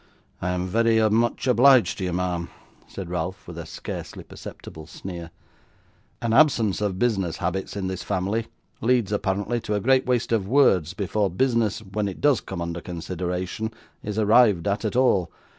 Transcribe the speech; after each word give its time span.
'I 0.41 0.49
am 0.49 0.67
very 0.67 1.07
much 1.11 1.45
obliged 1.45 1.99
to 1.99 2.05
you, 2.05 2.11
ma'am,' 2.11 2.49
said 2.87 3.11
Ralph 3.11 3.47
with 3.47 3.59
a 3.59 3.67
scarcely 3.67 4.23
perceptible 4.23 4.87
sneer. 4.87 5.29
'An 6.23 6.33
absence 6.33 6.81
of 6.81 6.97
business 6.97 7.37
habits 7.37 7.75
in 7.77 7.85
this 7.85 8.01
family 8.01 8.47
leads, 8.81 9.11
apparently, 9.11 9.59
to 9.59 9.75
a 9.75 9.79
great 9.79 10.07
waste 10.07 10.31
of 10.31 10.47
words 10.47 10.95
before 10.95 11.29
business 11.29 11.83
when 11.83 12.07
it 12.07 12.19
does 12.19 12.41
come 12.41 12.63
under 12.63 12.81
consideration 12.81 13.71
is 14.01 14.17
arrived 14.17 14.67
at, 14.67 14.83
at 14.85 14.95
all. 14.95 15.29